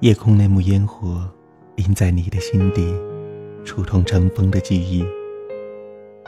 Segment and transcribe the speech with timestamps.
[0.00, 1.26] 夜空那幕烟火，
[1.76, 2.94] 印在你的心底，
[3.64, 5.02] 触痛尘封的记忆。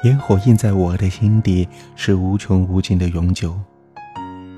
[0.04, 3.54] 烟火印在我的心底，是无穷无尽的永久。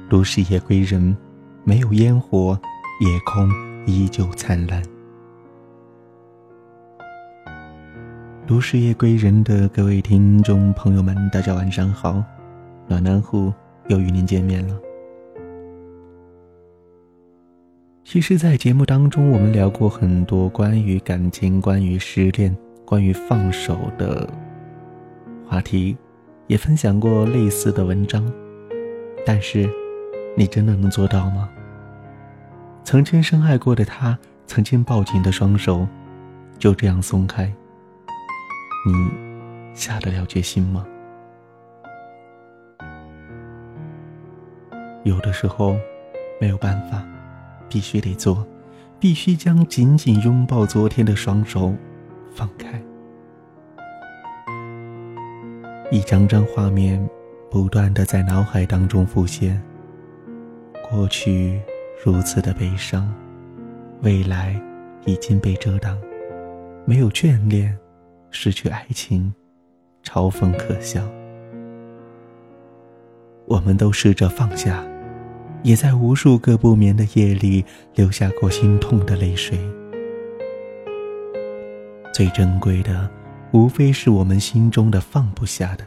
[0.09, 1.17] 如是夜归人，
[1.65, 2.57] 没有烟火，
[3.01, 3.51] 夜空
[3.85, 4.81] 依旧灿烂。
[8.47, 12.23] 如是夜归人的各位听众朋友们，大家晚上好，
[12.87, 13.53] 暖男户
[13.89, 14.81] 又与您见面了。
[18.13, 22.53] 其实，在节目当中，我们聊过很多关于感情、关于失恋、
[22.85, 24.29] 关于放手的
[25.47, 25.97] 话题，
[26.49, 28.29] 也分享过类似的文章。
[29.25, 29.71] 但是，
[30.37, 31.49] 你真的能做到吗？
[32.83, 35.87] 曾经深爱过的他，曾经抱紧的双手，
[36.59, 37.45] 就这样松开，
[38.85, 38.93] 你
[39.73, 40.85] 下得了决心吗？
[45.05, 45.77] 有的时候，
[46.41, 47.07] 没有办法。
[47.71, 48.47] 必须得做，
[48.99, 51.75] 必须将紧紧拥抱昨天的双手
[52.35, 52.83] 放开。
[55.91, 57.09] 一张张画面
[57.51, 59.61] 不断的在脑海当中浮现。
[60.91, 61.61] 过去
[62.05, 63.09] 如此的悲伤，
[64.03, 64.61] 未来
[65.07, 65.97] 已经被遮挡，
[66.85, 67.79] 没有眷恋，
[68.31, 69.33] 失去爱情，
[70.03, 71.01] 嘲讽可笑。
[73.47, 74.90] 我们都试着放下。
[75.63, 79.59] 也在无数个不眠的夜里流下过心痛的泪水。
[82.13, 83.09] 最珍贵的，
[83.53, 85.85] 无非是我们心中的放不下的，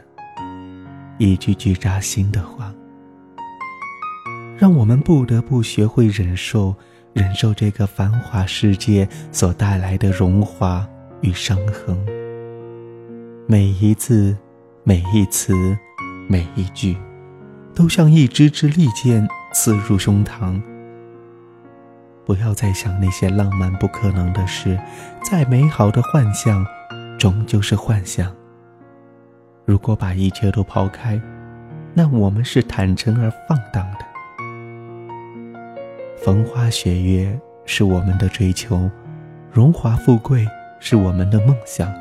[1.17, 2.73] 一句句扎心的话，
[4.57, 6.73] 让我们不得不学会忍受，
[7.11, 10.88] 忍受这个繁华世界所带来的荣华
[11.21, 11.97] 与伤痕。
[13.45, 14.35] 每一字，
[14.83, 15.77] 每一词，
[16.27, 16.95] 每一句，
[17.75, 19.27] 都像一支支利剑。
[19.53, 20.61] 刺入胸膛。
[22.25, 24.79] 不要再想那些浪漫不可能的事，
[25.23, 26.66] 再美好的幻想，
[27.19, 28.33] 终究是幻想。
[29.66, 31.22] 如果把一切都抛开，
[31.94, 34.05] 那我们是坦诚而放荡的。
[36.17, 38.89] 风花雪月是我们的追求，
[39.51, 40.47] 荣华富贵
[40.79, 41.94] 是我们的梦想，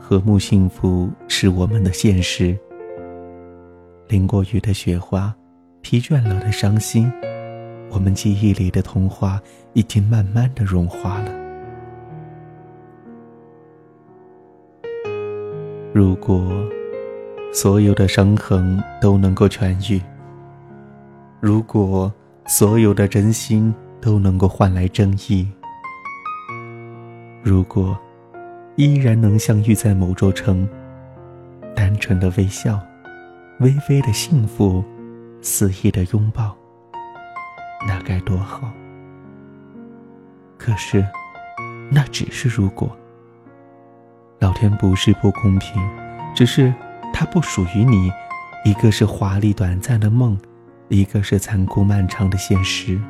[0.00, 2.58] 和睦幸福是我们的现实。
[4.08, 5.34] 淋过雨的雪花。
[5.80, 7.10] 疲倦了的伤心，
[7.90, 9.40] 我们记忆里的童话
[9.72, 11.32] 已经慢慢的融化了。
[15.94, 16.52] 如果
[17.52, 20.00] 所有的伤痕都能够痊愈，
[21.40, 22.12] 如果
[22.46, 25.48] 所有的真心都能够换来正义，
[27.42, 27.98] 如果
[28.76, 30.68] 依然能相遇在某座城，
[31.74, 32.78] 单纯的微笑，
[33.60, 34.84] 微微的幸福。
[35.40, 36.56] 肆意的拥抱，
[37.86, 38.70] 那该多好。
[40.56, 41.06] 可是，
[41.90, 42.94] 那只是如果。
[44.40, 45.82] 老天不是不公平，
[46.34, 46.72] 只是
[47.12, 48.12] 它不属于你。
[48.64, 50.38] 一个是华丽短暂的梦，
[50.88, 53.00] 一个是残酷漫长的现实。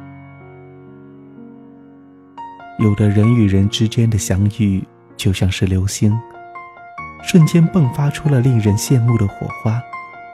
[2.78, 4.86] 有的人与人之间的相遇，
[5.16, 6.16] 就像是流星，
[7.22, 9.82] 瞬间迸发出了令人羡慕的火花。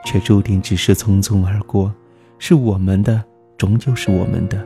[0.05, 1.93] 却注定只是匆匆而过，
[2.39, 3.21] 是我们的，
[3.57, 4.57] 终究是我们的；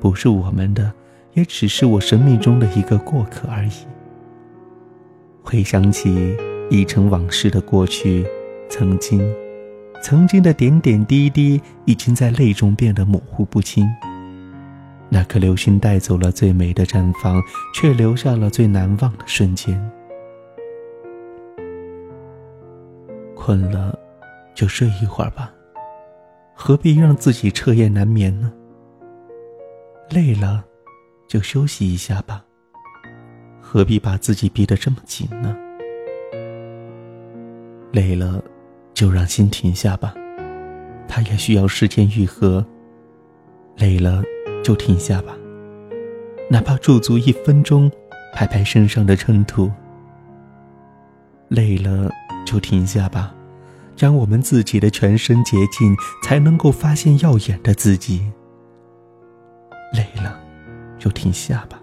[0.00, 0.92] 不是我们的，
[1.34, 3.72] 也只是我生命中的一个过客而已。
[5.42, 6.36] 回想起
[6.70, 8.26] 已成往事的过去，
[8.68, 9.20] 曾经，
[10.02, 13.86] 曾经的点点滴滴，已经在泪中变得模糊不清。
[15.08, 17.42] 那颗流星带走了最美的绽放，
[17.74, 19.78] 却留下了最难忘的瞬间。
[23.34, 23.98] 困了。
[24.54, 25.52] 就睡一会儿吧，
[26.54, 28.52] 何必让自己彻夜难眠呢？
[30.10, 30.64] 累了，
[31.28, 32.44] 就休息一下吧，
[33.60, 35.56] 何必把自己逼得这么紧呢？
[37.92, 38.42] 累了，
[38.92, 40.14] 就让心停下吧，
[41.08, 42.64] 它也需要时间愈合。
[43.76, 44.22] 累了，
[44.62, 45.34] 就停下吧，
[46.50, 47.90] 哪怕驻足一分钟，
[48.34, 49.70] 拍拍身上的尘土。
[51.48, 52.10] 累了，
[52.44, 53.34] 就停下吧。
[54.00, 58.32] 将我们自己的全身洁净，才能够发现耀眼的自己。
[59.92, 60.40] 累了，
[60.98, 61.78] 就停下吧。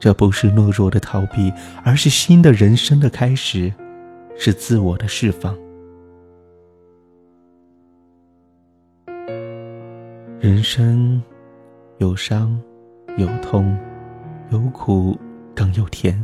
[0.00, 1.52] 这不是懦弱的逃避，
[1.84, 3.72] 而是新的人生的开始，
[4.36, 5.56] 是自我的释放。
[10.40, 11.22] 人生
[11.98, 12.60] 有伤，
[13.16, 13.78] 有痛，
[14.50, 15.16] 有苦，
[15.54, 16.20] 更有甜。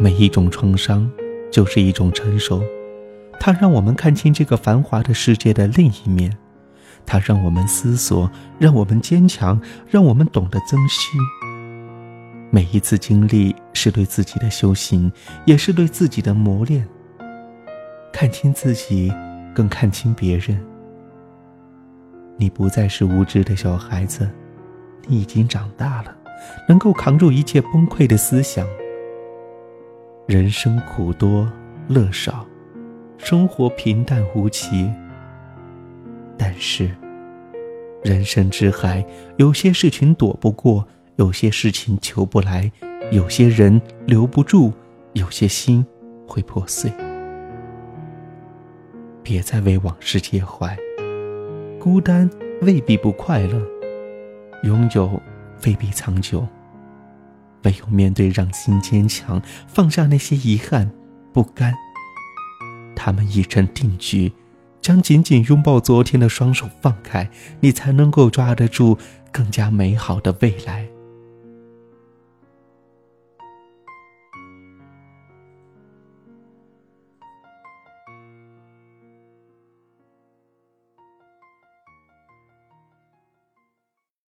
[0.00, 1.06] 每一种创伤，
[1.52, 2.62] 就是一种成熟。
[3.46, 6.36] 它让我们看清这个繁华的世界的另一面，
[7.06, 8.28] 它让我们思索，
[8.58, 11.16] 让我们坚强，让我们懂得珍惜。
[12.50, 15.12] 每一次经历是对自己的修行，
[15.44, 16.88] 也是对自己的磨练。
[18.12, 19.12] 看清自己，
[19.54, 20.60] 更看清别人。
[22.36, 24.28] 你不再是无知的小孩子，
[25.06, 26.12] 你已经长大了，
[26.68, 28.66] 能够扛住一切崩溃的思想。
[30.26, 31.48] 人生苦多
[31.86, 32.44] 乐少，
[33.18, 34.90] 生活平淡无奇。
[36.38, 36.90] 但是，
[38.04, 39.04] 人生之海，
[39.38, 40.86] 有些事情躲不过，
[41.16, 42.70] 有些事情求不来，
[43.10, 44.72] 有些人留不住，
[45.14, 45.84] 有些心
[46.28, 46.92] 会破碎。
[49.22, 50.76] 别再为往事介怀，
[51.80, 52.30] 孤单
[52.62, 53.60] 未必不快乐，
[54.62, 55.20] 拥有
[55.64, 56.46] 未必长久。
[57.64, 60.88] 唯有面对，让心坚强，放下那些遗憾、
[61.32, 61.74] 不甘，
[63.06, 64.32] 他们已成定局。
[64.80, 67.30] 将紧紧拥抱昨天的双手放开，
[67.60, 68.98] 你才能够抓得住
[69.30, 70.85] 更加美好的未来。